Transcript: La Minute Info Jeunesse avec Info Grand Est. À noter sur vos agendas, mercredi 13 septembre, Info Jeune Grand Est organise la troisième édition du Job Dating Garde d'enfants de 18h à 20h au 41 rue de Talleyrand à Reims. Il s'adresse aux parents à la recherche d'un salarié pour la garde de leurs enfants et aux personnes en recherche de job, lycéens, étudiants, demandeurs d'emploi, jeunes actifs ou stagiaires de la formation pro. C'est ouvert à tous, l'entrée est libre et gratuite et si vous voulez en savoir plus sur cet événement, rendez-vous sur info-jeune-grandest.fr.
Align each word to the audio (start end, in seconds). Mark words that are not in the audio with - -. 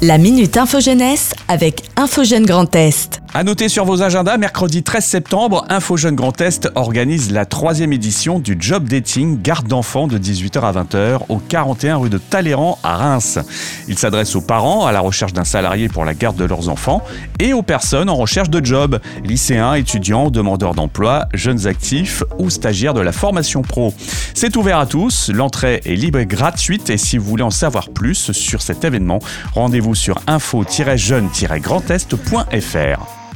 La 0.00 0.16
Minute 0.16 0.56
Info 0.56 0.78
Jeunesse 0.78 1.34
avec 1.48 1.82
Info 1.96 2.22
Grand 2.22 2.72
Est. 2.76 3.20
À 3.40 3.44
noter 3.44 3.68
sur 3.68 3.84
vos 3.84 4.00
agendas, 4.02 4.36
mercredi 4.36 4.82
13 4.82 5.04
septembre, 5.04 5.64
Info 5.68 5.96
Jeune 5.96 6.16
Grand 6.16 6.40
Est 6.40 6.68
organise 6.74 7.30
la 7.30 7.44
troisième 7.46 7.92
édition 7.92 8.40
du 8.40 8.56
Job 8.58 8.88
Dating 8.88 9.40
Garde 9.40 9.68
d'enfants 9.68 10.08
de 10.08 10.18
18h 10.18 10.58
à 10.60 10.72
20h 10.72 11.18
au 11.28 11.36
41 11.38 11.98
rue 11.98 12.10
de 12.10 12.18
Talleyrand 12.18 12.80
à 12.82 12.96
Reims. 12.96 13.38
Il 13.86 13.96
s'adresse 13.96 14.34
aux 14.34 14.40
parents 14.40 14.86
à 14.86 14.90
la 14.92 14.98
recherche 14.98 15.32
d'un 15.34 15.44
salarié 15.44 15.86
pour 15.88 16.04
la 16.04 16.14
garde 16.14 16.34
de 16.34 16.44
leurs 16.44 16.68
enfants 16.68 17.00
et 17.38 17.52
aux 17.52 17.62
personnes 17.62 18.10
en 18.10 18.16
recherche 18.16 18.50
de 18.50 18.64
job, 18.64 18.98
lycéens, 19.22 19.74
étudiants, 19.74 20.32
demandeurs 20.32 20.74
d'emploi, 20.74 21.26
jeunes 21.32 21.68
actifs 21.68 22.24
ou 22.40 22.50
stagiaires 22.50 22.92
de 22.94 23.02
la 23.02 23.12
formation 23.12 23.62
pro. 23.62 23.94
C'est 24.34 24.56
ouvert 24.56 24.80
à 24.80 24.86
tous, 24.86 25.30
l'entrée 25.32 25.80
est 25.86 25.94
libre 25.94 26.18
et 26.18 26.26
gratuite 26.26 26.90
et 26.90 26.98
si 26.98 27.18
vous 27.18 27.26
voulez 27.26 27.44
en 27.44 27.50
savoir 27.50 27.88
plus 27.90 28.32
sur 28.32 28.62
cet 28.62 28.84
événement, 28.84 29.20
rendez-vous 29.54 29.94
sur 29.94 30.18
info-jeune-grandest.fr. 30.26 33.26